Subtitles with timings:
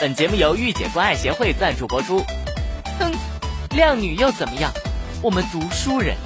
[0.00, 2.24] 本节目由御姐关爱协会赞助播出。
[3.00, 3.10] 哼，
[3.70, 4.70] 靓女又怎么样？
[5.20, 6.16] 我们读书人。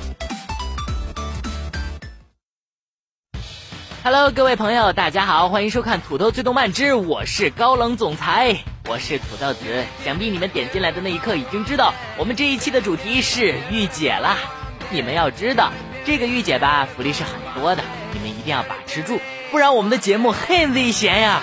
[4.05, 8.53] Hello，各位朋友，大家好，欢迎收看《土豆最动漫之我是高冷总裁》，
[8.91, 9.87] 我是土豆子。
[10.05, 14.37] 想必你们点进来的那一刻已经知道，我们这一期的主题是御姐啦。
[14.91, 15.73] 你们要知道，
[16.05, 19.19] 这个御姐吧，福利是很多的，你们一定要把持住，
[19.51, 21.41] 不然我们的节目很危险呀。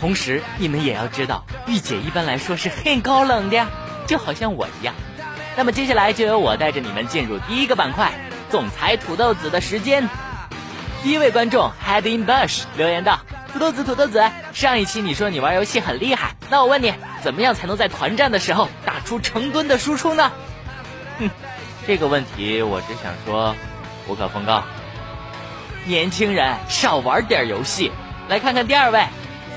[0.00, 3.66] 同时，你们也要知道，御姐一般来说是很高冷的，
[4.06, 4.94] 就好像我一样。
[5.56, 8.12] 那么接下来就由我带着你们进入第一个板块——
[8.48, 10.08] 总裁土豆子的时间。
[11.02, 13.20] 第一位观众 Head in Bush 留言道
[13.52, 20.30] ：“土豆子，土豆子，上一期你说你玩游戏很厉害，那我问你，怎么样才能在团战的时候打出成吨的输出呢？”
[21.18, 21.30] 哼。
[21.86, 23.56] 这个问题我只想说，
[24.06, 24.62] 无可奉告。
[25.86, 27.90] 年轻人少玩点游戏。
[28.28, 29.06] 来看看第二位，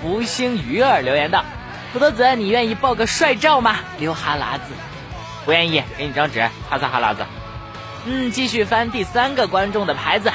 [0.01, 1.45] 福星鱼儿留言道
[1.93, 3.77] ：“土豆子，你愿意爆个帅照吗？
[3.99, 4.73] 流哈喇子。
[5.45, 7.23] 不愿意，给你张纸，擦擦哈喇子。
[8.05, 10.31] 嗯，继续翻第三个观众的牌子，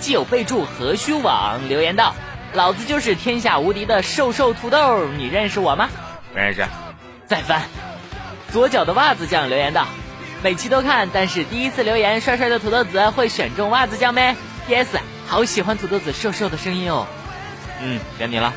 [0.00, 2.14] 既有备注何须网留言道：
[2.52, 5.88] 老子就是天下无敌的瘦瘦土豆，你认识我吗？
[6.32, 6.66] 不认识。
[7.26, 7.62] 再翻，
[8.52, 9.86] 左脚的袜子酱留言道。
[10.42, 14.98] 每期都看，但是第一次留言，帅帅的土豆子会选中袜子酱没？P.S.
[15.26, 17.06] 好喜欢土豆子瘦瘦的声音哦。
[17.80, 18.52] 嗯，选你了。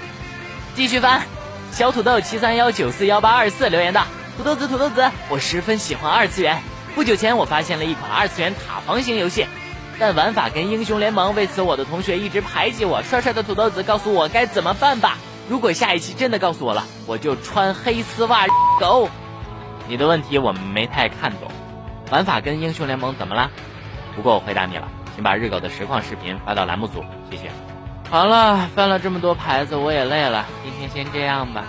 [0.78, 1.24] 继续翻，
[1.72, 4.06] 小土豆七三幺九四幺八二四留言道：
[4.38, 6.62] 土豆子土豆子，我十分喜欢二次元。
[6.94, 9.48] 不久前我发现了一款二次元塔防型游戏，
[9.98, 13.02] 但玩法跟英雄联盟，为此我的同学一直排挤我。
[13.02, 15.18] 帅帅的土豆子告诉我该怎么办吧。
[15.50, 18.46] 如果下一期真的告诉我了，我就穿黑丝袜
[18.80, 19.10] 狗。
[19.88, 21.50] 你的问题我们没太看懂。
[22.12, 23.50] 玩法跟英雄联盟怎么了？
[24.16, 27.50] 不过我回答你了，请把日狗的实况视频发到栏目组，谢谢。
[28.10, 31.66] 好了，翻了这么多牌子，我也累了，今天先这样吧。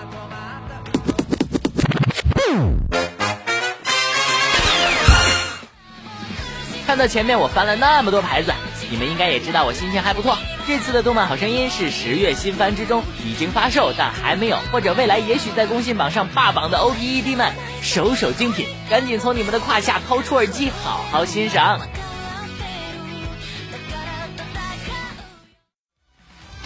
[6.86, 8.52] 看到前面我翻了那么多牌子，
[8.88, 10.38] 你们应该也知道我心情还不错。
[10.66, 21.80] 这次的动漫好声音是十月新番之中已经发售但还没有，或者未来也许在公信榜上霸榜的 O P E D 们，首首精品，赶紧从你们的胯下掏出耳机，好好欣赏。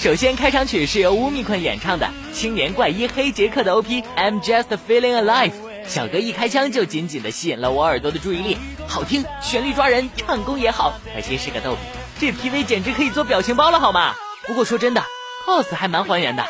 [0.03, 5.53] 首先，开场曲是由乌米坤演唱的《青年怪医黑杰克》的 O P I'm Just Feeling Alive。
[5.87, 8.59] 小哥一开腔就紧紧地吸引了我耳朵的注意力，
[8.89, 11.79] 好听，旋律抓人，唱功也好，可惜是个逗比。
[12.19, 14.17] 这 PV 简直可以做表情包了，好吗？
[14.49, 15.05] 不过说真的
[15.47, 16.45] ，cos 还蛮还原的。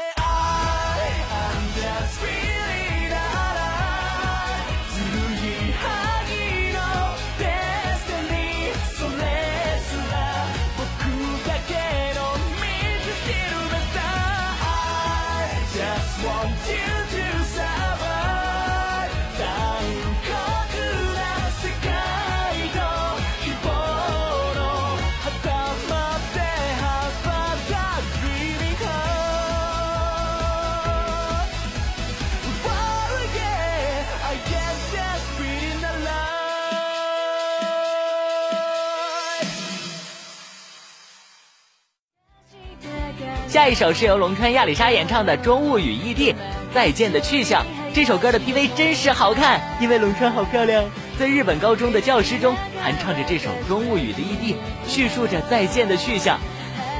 [43.52, 46.34] 下一首是由龙川亚里莎演唱的《中物语异地
[46.72, 47.62] 再见的去向》。
[47.92, 50.82] 这首歌的 PV 真是好看，因为龙川好漂亮，
[51.18, 54.56] 在日本高中的教师中弹唱着这首《中物语》的异地
[54.88, 56.40] 叙述着再见的去向。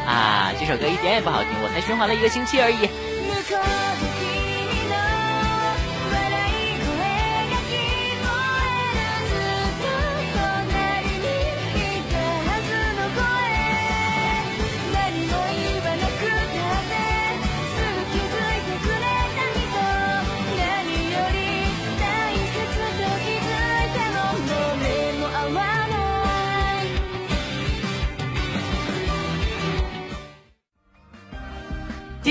[0.07, 2.87] 啊，这首歌一点也不好听，我才循环了一个星期而已。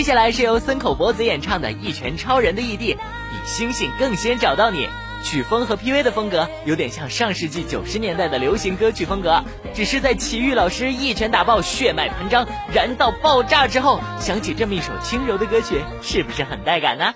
[0.01, 4.89] 接下来是由森口博子演唱的《一拳超人》的异地比星星更先找到你。
[5.23, 9.43] 曲风和 PV 的风格有点像上世纪九十年代的流行歌曲风格，
[9.75, 17.13] 只是在奇遇老师一拳打爆，血脉喷张，燃到爆炸之后，想起这么一首轻柔的歌曲，是不是很带感呢？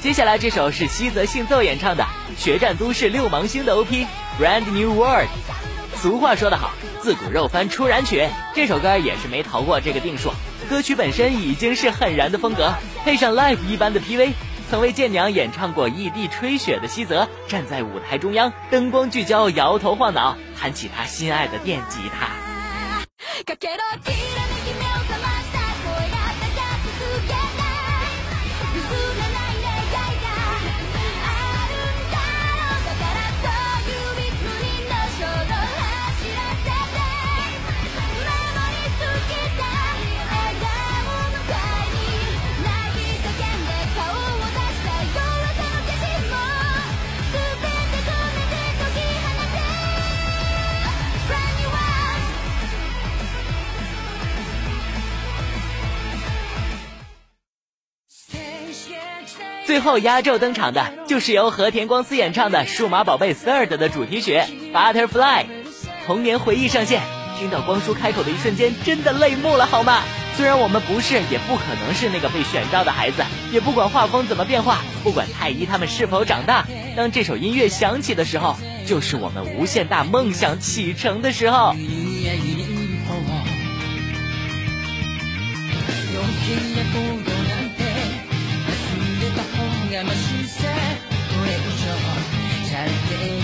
[0.00, 2.04] 接下来这首是西泽幸奏演唱的
[2.42, 4.06] 《决战都市六芒星》的 OP
[4.40, 5.28] Brand New World。
[5.96, 6.70] 俗话说得好，
[7.02, 10.30] 自古肉番出燃曲，这首歌也是没逃过这个定数。
[10.70, 12.72] 歌曲本身已经是很燃的风格，
[13.04, 14.34] 配上 live 一般的 PV，
[14.70, 22.28] 曾为剑娘演唱过《异地吹雪》的西泽站在舞台中央，灯光聚焦，摇头晃脑，弹起他心爱的电吉他。
[59.68, 64.40] 最后压轴登场的就是由和田光司演唱的《数码宝贝 Third》的主题曲
[64.72, 65.44] 《Butterfly》，
[66.06, 67.02] 童年回忆上线，
[67.38, 70.04] 听到光叔开口的一瞬间，真的泪目了好吗？
[70.38, 73.22] 虽然我们不是，也不可能是那个被选召的孩子，
[73.52, 76.66] 也不管画风怎么变化，不管太一他们是否长大，
[76.96, 78.56] 当这首音乐响起的时候，
[78.86, 81.76] 就是我们无限大梦想启程的时候。
[89.98, 90.68] 남아 신세
[91.42, 93.37] 왜 웃어 잘때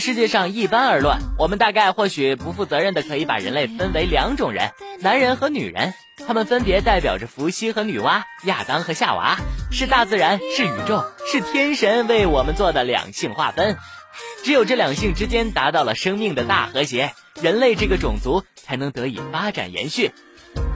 [0.00, 5.94] 世界上一般而论，我们大概或许不负责任的可以把人类分为两种人：男人和女人。
[6.26, 9.38] 他们分别代表着伏羲和女娲、亚当和夏娃，
[9.70, 13.76] 是大自然，是宇宙，是天神为我们做的两性划分。
[14.42, 20.12] 只有这两性之间达到了生命的大和谐，人类这个种族才能得以发展延续。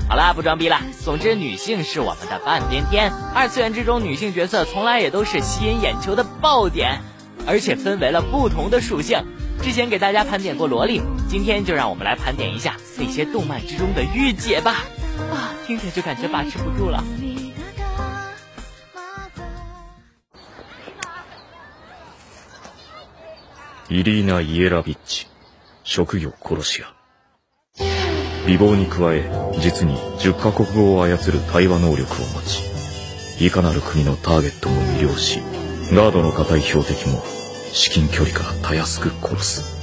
[0.09, 0.81] 好啦，不装逼了。
[1.03, 3.13] 总之，女性是我们的半边天。
[3.35, 7.01] 二次元之中，女性角色从来也都是吸引眼球的爆点。
[7.46, 9.24] 而且分为了不同的属性。
[9.62, 14.86] 之前给大家盘点过萝莉，今天就让我们来盘点一下那些动漫之中的御姐吧。
[15.32, 17.04] 啊，听着就感觉把持不住了。
[23.90, 25.26] イリーナ・イエラビッチ、
[25.84, 26.94] 職業殺し屋。
[28.46, 29.30] 美貌に加え、
[29.60, 32.64] 実に10カ国語を操る対話能力を持ち、
[33.44, 35.42] いかなる国のターゲットも魅了し、
[35.93, 37.23] ガードの固い標的も
[37.73, 39.75] 至近距離からたやすく殺す。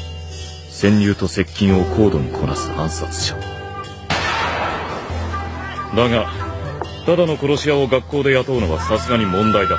[0.70, 3.36] 潜入と接近を高度にこなす暗殺者。
[5.96, 6.32] だが
[7.06, 9.78] ただの殺し屋を学校で雇うのはさすがに問題だ。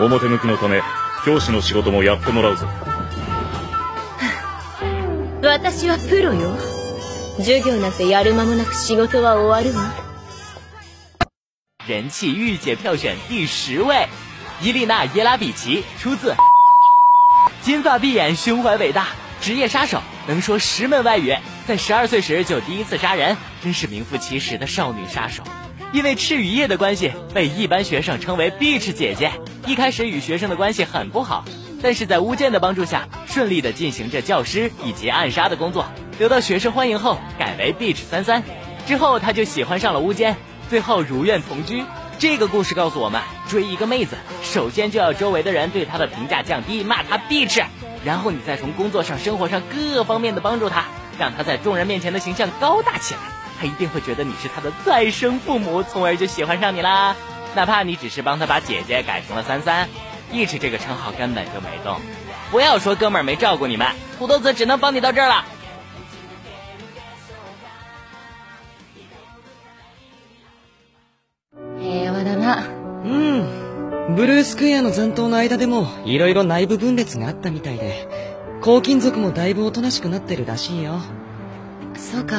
[0.00, 0.82] 表向きのため
[1.24, 2.66] 教師の仕事もやってもらうぞ。
[5.42, 6.56] 私はプロよ。
[7.38, 9.92] 授業なんてやる間もなく仕事は終わるわ。
[11.86, 14.08] 人气御姐票选第十位，
[14.62, 16.36] 伊丽娜·耶拉比奇，出自。
[17.62, 19.08] 金发碧眼，胸怀伟大，
[19.40, 25.42] 职业杀手，能说十门外语，在十二岁时就第一次杀人，真是名副其实的少女杀手。
[25.92, 29.32] 因为赤羽叶的关系，被一般学生称为 “Beach 姐姐”。
[29.66, 31.44] 一开始与学生的关系很不好，
[31.82, 35.86] 但是在巫剑的帮助下，顺利的进行着教师以及暗杀的工作，
[36.20, 38.44] 得到学生欢迎后，改为 Beach 三三。
[38.86, 40.36] 之后他就喜欢上了巫剑，
[40.70, 41.82] 最后如愿同居。
[42.20, 43.20] 这个故事告诉我们，
[43.52, 47.62] 追一个妹子，首先就要周围的人对她的评价降低，骂她 bitch，
[48.02, 50.86] 然后你再从工作上、生活上各方面的帮助她，
[51.18, 53.20] 让她在众人面前的形象高大起来，
[53.60, 57.14] 她一定会觉得你是她的再生父母，从而就喜欢上你啦。
[57.54, 59.86] 哪怕你只是帮她把姐姐改成了三三
[60.32, 62.00] ，bitch 这个称号根本就没动。
[62.50, 63.86] 不要说哥们儿没照顾你们，
[64.18, 65.44] 土豆子只能帮你到这儿了。
[73.02, 78.08] ブルースクエアの残党の間でも色々内部分裂があったみたいで、
[78.62, 81.00] 黄金族もだいぶおとなしくなってるらしいよ。
[81.96, 82.38] そうか。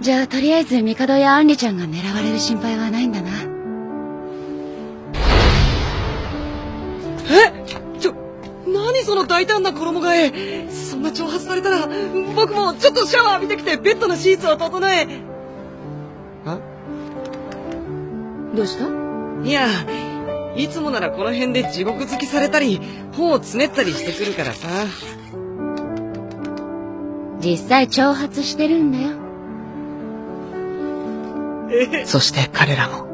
[0.00, 3.30] じゃあとりあえず帝やアンリちゃんが狙われる心配はないんだな
[7.30, 8.00] え？
[8.00, 8.14] ちょ、
[8.66, 10.70] 何その大胆な衣替え？
[10.70, 11.88] そんな挑発されたら、
[12.34, 15.06] 僕もちょっとシャワー浴びてきてベッドのシーツを整え。
[16.44, 16.58] あ
[18.54, 19.03] どうした？
[19.44, 19.68] いや、
[20.56, 22.80] いつもならこの辺で地獄突きされたり、
[23.12, 24.86] 本をつねったりしてくるからさ。
[27.40, 29.18] 実際挑発してるんだよ
[32.06, 33.04] そして彼らも。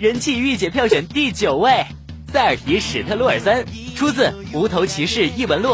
[0.00, 1.84] 人气御姐票选第九位，
[2.32, 4.22] 塞尔提史特洛尔森，出自
[4.58, 5.68] 《无头骑士异闻录》。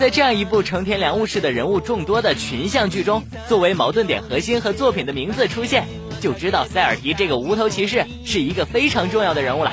[0.00, 5.86] 在这样一部成田良物式的人物众多的群像剧中，作为矛盾点核心和作品的名字出现，
[6.24, 9.70] 就知道塞尔提这个无头骑士是一个非常重要的人物了。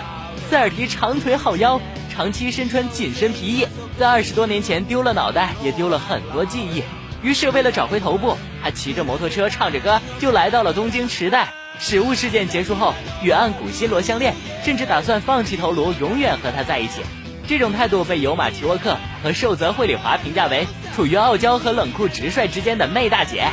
[0.49, 1.79] 塞尔提长腿好腰，
[2.13, 3.65] 长期身穿紧身皮衣，
[3.97, 6.83] 在二十多年前丢了脑袋，也丢了很多记忆。
[7.23, 11.53] 于是为了找回头部，他骑着摩托车，唱着歌，就来到了东京池袋。
[11.79, 12.93] 史物事件结束后，
[13.23, 17.01] 与岸谷希罗相恋，甚至打算放弃头颅，永远和他在一起。
[17.47, 23.47] 这种态度被有马奇沃克和寿泽惠里华评价为处于傲娇和冷酷直率之间的媚大姐。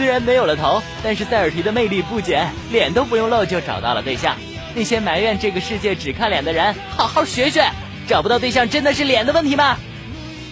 [0.00, 4.34] 虽然没有了头，但是塞尔提的魅力不减，脸都不用露就找到了对象。
[4.74, 7.70] 那些埋怨这个世界只看脸的人，好好学学，
[8.08, 9.76] 找不到对象真的是脸的问题吗？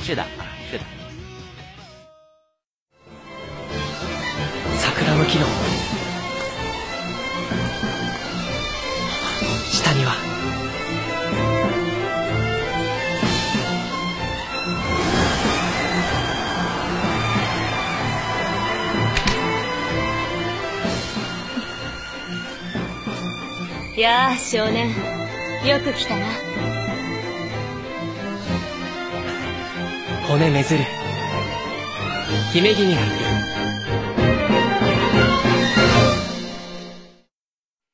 [0.05, 0.23] 是的，
[0.71, 0.85] 是的。
[23.98, 24.90] やあ少年
[25.66, 26.26] よく来たな
[30.28, 30.84] 骨ねずる
[32.52, 33.12] 姫君がいる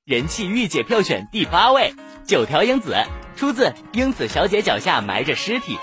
[0.05, 1.93] 人气御姐票选第八位，
[2.25, 2.95] 九条英子，
[3.35, 5.75] 出自《英子小姐脚下埋着尸体》。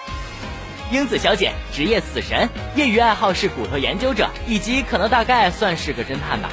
[0.93, 6.51] 英子小姐职业死神，业余爱好是骨头研究者，以及可能大概算是个侦探吧。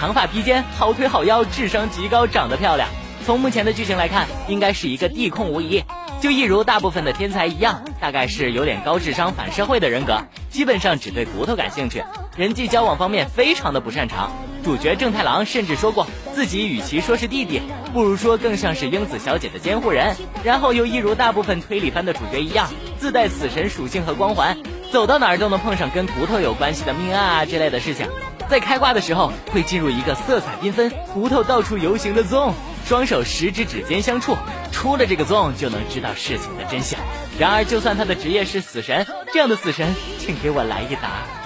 [0.00, 2.88] 长发披肩，好腿好腰，智商极高，长得漂亮。
[3.26, 5.84] 从目前的剧情来看，应该是一个地控无疑。
[6.22, 12.02] 就一如大部分的天才一样，大概是有点高智商反社会的人格，基本上只对骨头感兴趣，
[12.34, 14.32] 人际交往方面非常的不擅长。
[14.64, 17.60] 主角正太郎甚至说过，自己与其说是弟弟，
[17.92, 20.16] 不如说更像是英子小姐的监护人。
[20.42, 24.56] 然后又一如大部分推理番的主角一样，自带死神属性和光环，
[24.90, 28.08] 走到哪儿都能碰上跟骨头有关系的命案啊之类的事情。
[28.50, 32.52] 在开挂的时候，会进入一个色彩缤纷、骨头到处游行的 zone，
[32.84, 34.36] 双手十指指尖相触，
[34.72, 36.98] 出了这个 zone 就能知道事情的真相。
[37.38, 41.39] 然而，就算他的职业是死神，这样的死神，请给我来一打。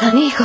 [0.00, 0.44] サミーゴ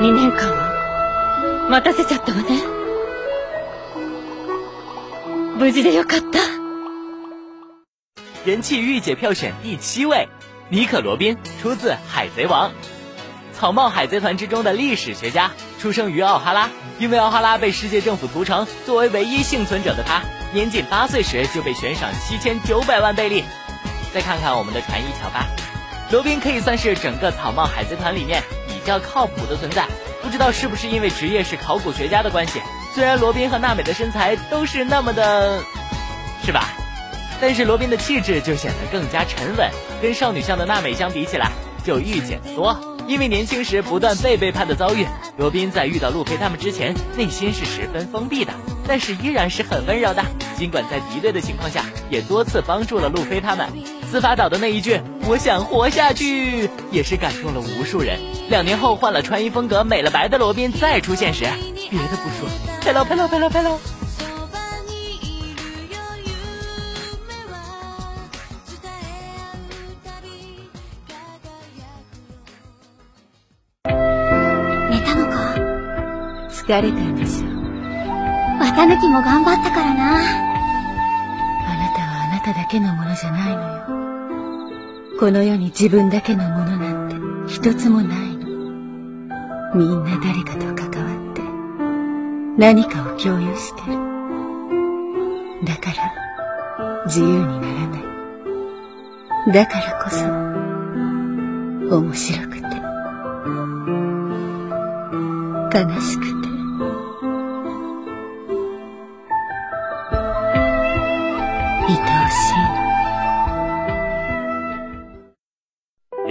[0.00, 0.50] 2年間
[1.64, 2.60] も待たせちゃったわね
[5.56, 6.40] 無事でよかった
[8.44, 10.28] 人气御姐票选第七位，
[10.68, 12.70] 尼可罗宾，出自《海贼王》。
[13.54, 16.68] 草帽海贼团之中的历史学家，出生于奥哈拉。
[16.98, 20.22] 因为奥哈拉被世界政府屠城，作为唯一幸存者的他，
[20.53, 23.43] 年仅八岁时就被悬赏七千九百万贝利。
[24.13, 25.45] 再看看我们的传一乔巴，
[26.11, 29.85] 罗宾可以算是整个草帽海贼团里面比较靠谱的存在。
[30.23, 32.61] 不知道是不是因为职业是考古学家的关系，
[32.93, 35.61] 虽然罗宾和娜美的身材都是那么的，
[36.43, 36.69] 是吧？
[37.39, 39.69] 但是罗宾的气质就显得更加沉稳，
[40.01, 41.51] 跟少女向的娜美相比起来，
[41.85, 42.96] 就御姐得多。
[43.07, 48.51] 因为年轻时不断被背叛的遭遇，罗宾在遇到路飞他们之前，内心是十分封闭的，
[48.85, 50.23] 但是依然是很温柔的。
[50.57, 53.69] 尽管在敌对的情况下，也多次帮助了路飞他们。
[54.11, 58.19] 司法岛的那一句“我想活下去”，也是感动了无数人。
[58.49, 61.45] 两年后换了穿衣风格、美了白的罗宾再出现时，
[61.89, 62.49] 别的不说，
[62.81, 63.96] 拍喽拍喽拍喽拍喽。
[76.67, 77.45] 疲れたんでしょ
[78.59, 80.17] 綿抜きも頑張ったからな。
[80.17, 80.19] あ
[81.77, 85.17] なたはあなただけのものじゃないのよ。
[85.17, 87.15] この世に自分だけのものなんて
[87.49, 88.47] 一つもないの。
[89.75, 91.41] みんな誰かと関わって
[92.57, 93.97] 何かを共有してる。
[95.65, 96.11] だから
[97.05, 99.53] 自由にならない。
[99.53, 100.25] だからこそ
[101.97, 102.65] 面白くて
[105.73, 106.26] 悲しく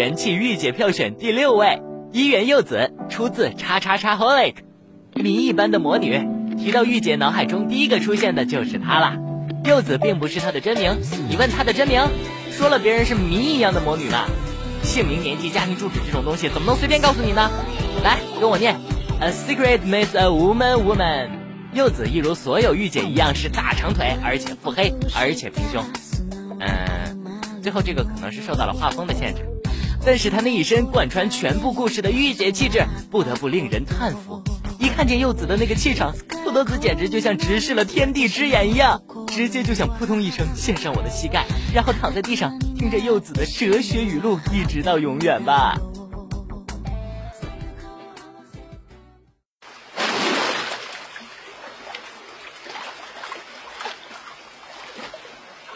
[0.06, 1.82] 人气御姐票选第六位，
[2.12, 4.54] 一元柚子，出自叉叉叉 Holic，
[5.16, 6.24] 谜一般的魔女。
[6.56, 9.16] 提到御姐，脑海中第一个出现的就是她啦。
[9.64, 10.96] 柚子并不是她的真名，
[11.28, 12.02] 你问她的真名，
[12.52, 14.26] 说了别人是谜一样的魔女嘛。
[14.84, 17.50] 姓名、年纪、家庭住址这种东西，怎么能随便告诉你呢？
[18.04, 18.76] 来，跟我念
[19.18, 21.30] ：A secret makes a woman woman。
[21.72, 25.84] 柚子一如所有御姐一样是大长腿，而且腹黑，而且平胸。
[26.60, 29.42] 嗯，最后这个可能是受到了画风的限制，
[30.05, 34.41] 但是她那一身贯穿全部故事的御姐气质，不得不令人叹服。
[34.79, 45.77] 一看见柚子的那个气场，土豆子简直就像直视了天地之眼一样，直接就想扑通一声献上我的膝盖，然后躺在地上听着柚子的哲学语录，一直到永远吧。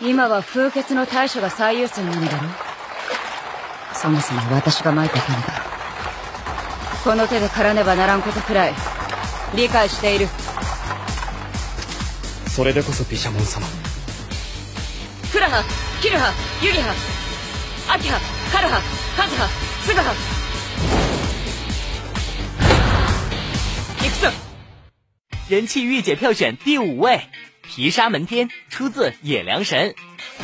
[0.02, 2.69] 今は風穴の対処が最優先なんだろ
[4.01, 5.63] そもそも私が撒いた剣だ
[7.05, 8.75] この手で狩らねばならんことくらい
[9.55, 10.29] 理解している。
[12.49, 13.67] それでこそ毘沙門様。
[15.33, 15.63] クラハ
[16.01, 16.33] キルハ
[16.63, 16.95] ユリハ
[17.95, 18.19] アキハ
[18.53, 18.81] カルハ
[19.17, 19.49] カズハ
[19.83, 20.15] スグハ。
[24.03, 24.31] 行くぞ。
[25.49, 27.29] 人气御姐票选第五位，
[27.65, 29.95] 毗沙门天，出自野良神，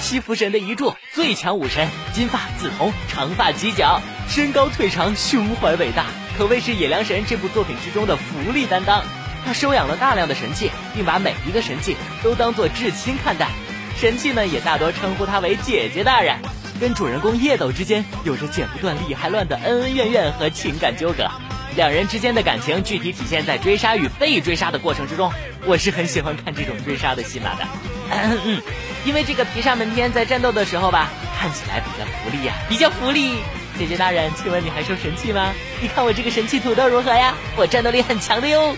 [0.01, 6.07] 西服神的遗著，最强武神，金发紫瞳，长发及脚，身高腿长，胸怀伟大，
[6.37, 9.03] 可谓是野良神这部作品之中的福利担当。
[9.45, 13.49] 他收养了大量的神器，并把每一个神器都当做至亲看待，
[13.97, 16.37] 神器呢也大多称呼他为姐姐大人。
[16.79, 21.31] 跟主人公叶斗之间有着剪不断理还乱的恩恩怨怨和情感纠葛。
[21.77, 25.31] 两人之间的感情具体体现在追杀与被追杀的过程之中，
[25.67, 27.69] 我是很喜欢看这种追杀的戏码的。
[28.11, 28.62] 嗯嗯，
[29.05, 33.37] 因为这个皮沙门天在战斗的时候吧，看起来比较福利呀，比较福利。
[33.79, 35.53] 姐姐大人，请问你还收神器吗？
[35.83, 37.35] 你看我这个神器土豆如何呀？
[37.57, 38.75] 我战斗力很强的哟。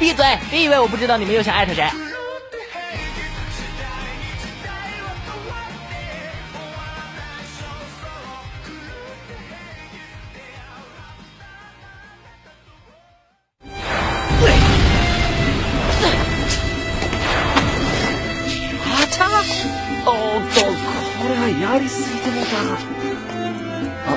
[0.00, 0.26] 闭嘴！
[0.50, 1.84] 别以为我不知道你们又想艾特谁。
[21.72, 22.56] やりすぎてもうた
[24.08, 24.10] あ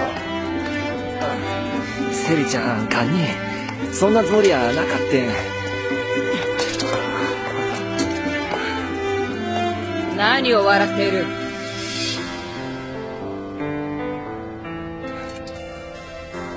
[2.12, 3.28] セリちゃん堪忍
[3.94, 5.28] そんなつもりやなかって。
[5.28, 5.30] ん
[10.18, 11.26] 何を笑っている？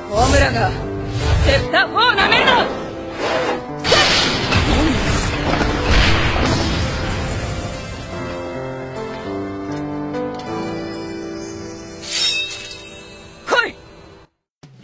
[0.09, 0.71] ホムラが。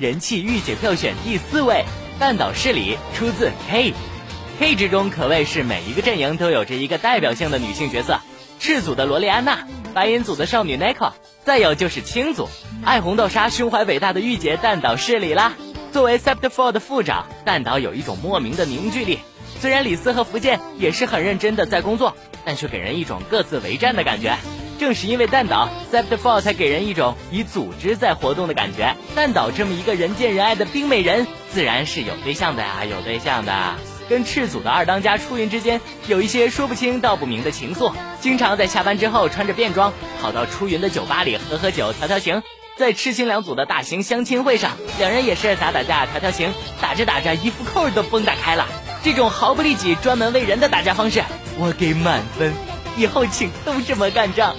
[0.03, 1.85] 人气御姐票选第四位，
[2.19, 3.95] 半岛市里出自 K。
[4.59, 8.19] K 之中可谓是每一个阵营都有着一个代表性的女性角色，
[8.59, 11.13] 赤组的萝莉安娜，白银组的少女 Neko，
[11.45, 12.49] 再有就是青组
[12.85, 15.53] 爱红豆沙、胸怀伟大的御姐蛋岛市里啦。
[15.93, 19.21] 作为 Sept Four 的副长，蛋岛有一种莫名的凝聚力。
[19.61, 24.37] 虽然李斯和福建也是很认真的在工作，但却给人一种各自为战的感觉。
[24.83, 28.97] 正是因为蛋岛 Sept Four 才给人一种以组织在活动的感觉。
[29.15, 33.75] 蛋岛这么一个人见人爱的冰美人，自然是有对象的呀，有对象的。
[34.09, 42.43] 跟赤组的二当家出云之间有一些说不清道不明的情愫，经常在下班之后穿着便装跑到出云的酒吧里喝喝酒、调调情。
[42.77, 48.67] 在赤青两组的大型相亲会上，两人也是打打架、调调情，打着打着衣服扣都崩打开了。
[49.05, 51.23] 这种毫不利己、专门为人的打架方式，
[51.57, 52.53] 我给满分。
[52.97, 54.57] 以后请都这么干仗。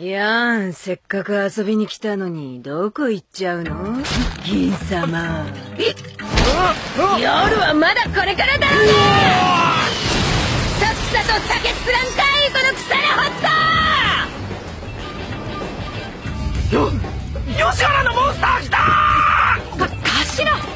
[0.00, 3.96] やん、せっかく遊びに来たのに、どこ行っちゃうの？
[4.44, 5.44] 銀様。
[7.18, 8.92] 夜はまだこれからだろうね
[10.78, 13.34] さっさと酒つらんかい、この腐れホッ
[16.70, 16.92] トよ
[17.72, 19.58] 吉原のモンスター来たか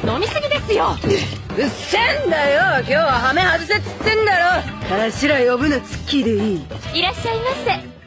[0.03, 0.97] 頭飲みすぎですよ。
[0.99, 4.63] うっせんだよ今日はハメ外せっつってんだろ。
[4.89, 6.99] 頭呼ぶのツッキーでいい。
[6.99, 8.02] いらっしゃいませ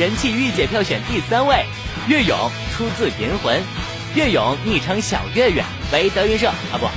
[0.00, 1.62] 人气御姐票选第三位，
[2.08, 2.34] 岳勇
[2.72, 3.54] 出自《银魂》，
[4.14, 6.88] 岳勇昵称小岳岳，为德云社啊不，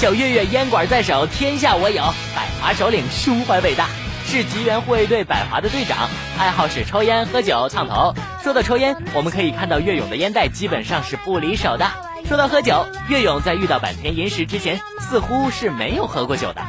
[0.00, 2.02] 小岳岳烟管在手，天下我有，
[2.34, 3.90] 百华首领胸怀伟大，
[4.24, 8.14] 是吉原护卫队百华的队长，爱好是抽烟、喝酒、烫头。
[8.42, 11.86] 说到抽烟，我们可以看到岳勇的烟袋基本上是不离手的。
[12.26, 16.62] 说到喝酒，岳勇在遇到坂田银时之前，似乎是没有喝过酒的。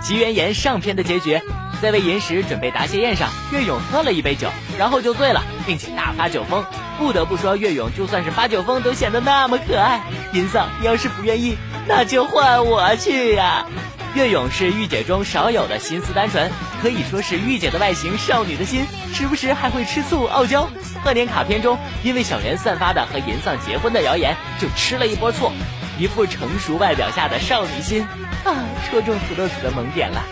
[0.00, 1.38] 吉原岩上篇的结局，
[1.84, 6.64] 在为银时准备答谢宴上，岳勇喝了一杯酒，然后就醉了，并且大发酒疯。
[6.98, 10.00] 不得不说，岳勇就算是发酒疯，都显得那么可爱。
[10.32, 13.66] 银嫂，你要是不愿意，那就换我去呀。
[14.14, 20.66] 岳勇是御姐中少有的心思单纯，可以说是御姐的外形，少女的心，时不时还会吃醋傲娇。
[21.04, 25.52] 贺年卡片中，因为小莲散发的和银丧结婚的谣言，就吃了一波醋。
[25.98, 28.06] 一副成熟外表下的少女心
[28.44, 28.56] 啊，
[28.88, 30.24] 戳中土豆子的萌点了。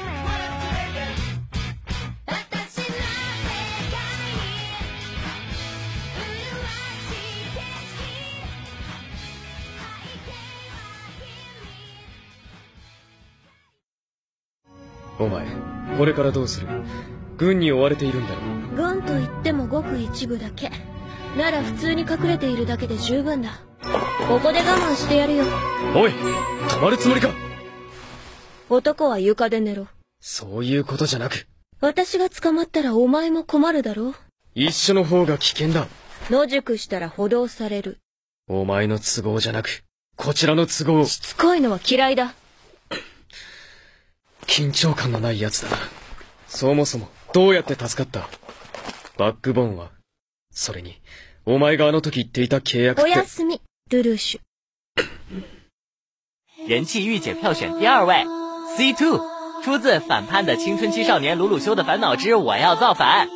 [15.19, 15.47] お前、
[15.99, 16.67] これからどうする？
[17.37, 18.41] 軍に追われているんだろ
[18.77, 20.71] 軍と言ってもごく一部だけ。
[21.37, 23.61] なら普通に隠れているだけで十分だ。
[24.29, 25.45] ここで我慢してやるよ。
[25.95, 27.31] おい止まるつもりか？
[28.69, 29.87] 男は床で寝ろ。
[30.21, 31.47] そういうことじゃなく、
[31.81, 34.15] 私が捕まったらお前も困るだろ
[34.55, 35.89] 一緒の方が危険だ。
[36.31, 37.99] 野宿したら補導される。
[38.49, 39.83] お前の都合じゃなく、
[40.17, 42.35] こちらの都合を、しつこいのは嫌いだ
[44.46, 45.78] 緊張感のない奴だな。
[46.48, 48.30] そもそも、どうやって助かった
[49.18, 49.92] バックボーンは、
[50.52, 51.02] それに、
[51.46, 54.42] お前があの時言っていた契約っおて、やすみルルーシュ
[56.68, 58.26] 人气御姐票选第二位，
[58.76, 59.22] C Two，
[59.64, 63.30] 出自反叛的青春期少年鲁鲁修的烦恼之我要造反。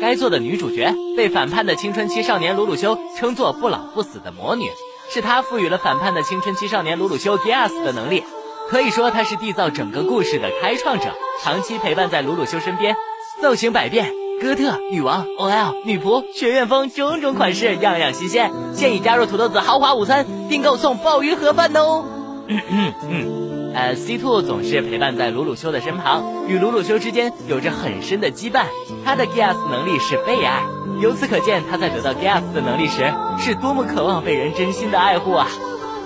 [0.00, 4.68] 该作的女主角被反叛的青春期少年鲁鲁修称作不老不死的魔女，
[5.10, 8.24] 是她赋予了反叛的青春期少年鲁鲁修 Gas 的能力。
[8.69, 12.95] 可以说她是缔造整个故事的开创者，长期陪伴在鲁鲁修身边，
[13.41, 18.51] 造型百变，哥特、女王、OL、女仆、学院风，种种款式样样新鲜。
[18.75, 22.05] 现已加入土豆子豪华午餐，订购送鲍鱼盒饭哦。
[22.49, 28.65] 嗯嗯嗯，呃，C two 总是陪伴在鲁鲁修的身旁，与鲁鲁修之间有着很深的羁绊。
[29.03, 30.63] 他的 gas 能力是被爱，
[31.01, 35.47] 由此可见他在得到 gas 的能力时，是多么渴望被人真心的爱护啊！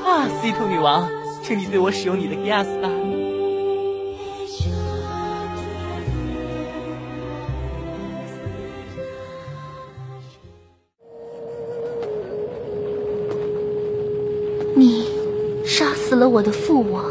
[0.03, 1.07] 啊，C two 女王，
[1.43, 2.89] 请你对我使用你的 gas 吧。
[14.75, 15.05] 你
[15.65, 17.03] 杀死了我的父王，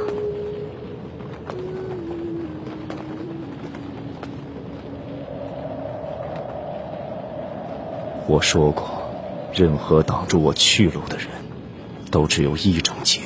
[8.26, 9.02] 我说过，
[9.52, 11.26] 任何挡住我去路的人，
[12.10, 13.19] 都只有一种结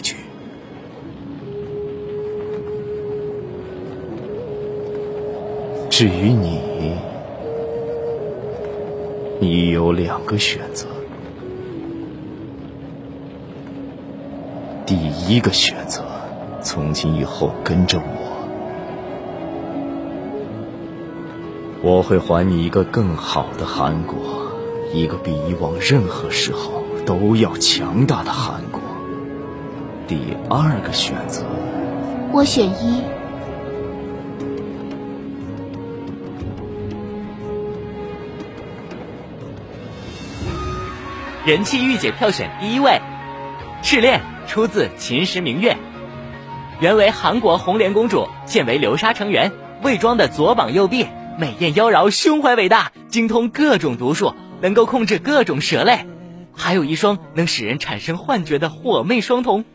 [5.97, 6.59] 至于你，
[9.39, 10.89] 你有两个选择。
[14.85, 16.03] 第一个选择，
[16.61, 18.11] 从今以后跟着我，
[21.81, 24.17] 我会还你一个更好的韩国，
[24.93, 28.81] 一个比以往任何时候都要强大的韩国。
[30.09, 30.19] 第
[30.51, 31.45] 二个选择，
[32.33, 33.14] 我选一。
[41.47, 43.03] 人气御姐票选第一位，
[43.83, 45.73] 赤练出自《秦时明月》，
[46.81, 49.53] 原为韩国红莲公主，现为流沙成员，
[49.83, 51.07] 魏庄的左膀右臂，
[51.39, 56.07] 美艳妖娆，胸怀伟大，精通各种毒术，能够控制各种蛇类，
[56.57, 59.67] 还有一双能使人产生幻觉的火媚双瞳。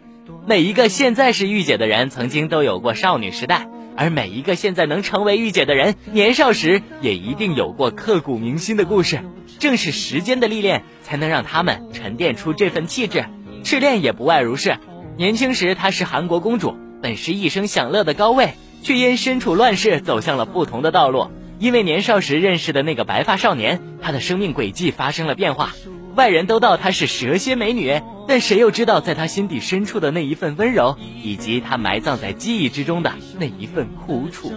[0.48, 3.68] 每一个现在是御姐的人，曾经都有过少女时代。
[4.00, 9.20] 而每一个现在能成为御姐的人，年少时也一定有过刻骨铭心的故事。
[9.60, 13.26] 正是时间的历练，才能让他们沉淀出这份气质。
[13.62, 14.78] 赤练也不外如是。
[15.18, 21.30] 年轻时她是韩国公主，本是一生享乐的高位，却因身处乱世，走向了不同的道路。
[21.60, 25.74] 因为年少时认识的那个白发少年，她的生命轨迹发生了变化。
[26.16, 34.54] 外人都道她是蛇蝎美女，但谁又知道，在他心底深处的那一份温柔，以及他埋葬在记忆之中的那一份苦楚。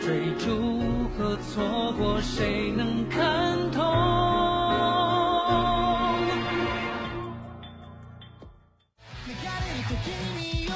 [0.00, 0.82] 追逐
[1.16, 3.56] 和错过，谁能看？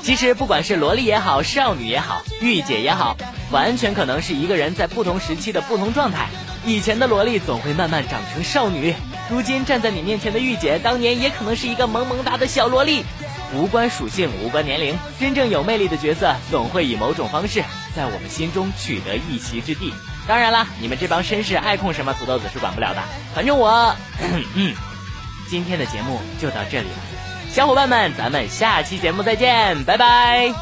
[0.03, 3.17] 其实，不管是萝莉也好，少女也好，御姐也好，
[3.51, 6.29] 完全可能是一个人在不同时期的不同状态。
[6.65, 8.95] 以前的萝莉总会慢慢长成少女，
[9.31, 13.05] 如今站在你面前的御姐，当年也可能是一个萌萌哒的小萝莉。
[13.55, 17.63] 无关属性，无关年龄，真正有魅力的角色总会以某种方式
[17.97, 19.93] 在我们心中取得一席之地。
[20.29, 23.03] 当然啦，你们这帮绅士爱控什么土豆子是管不了的。
[23.35, 23.95] 反正我，
[24.55, 24.75] 嗯，
[25.49, 26.95] 今天的节目就到这里了，
[27.53, 30.53] 小伙伴们，咱们下期节目再见，拜拜。